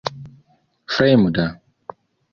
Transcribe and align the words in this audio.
fremda 0.93 1.45